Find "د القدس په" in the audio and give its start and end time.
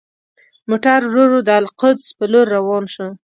1.47-2.25